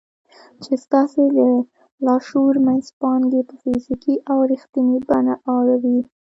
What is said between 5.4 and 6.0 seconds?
اړوي.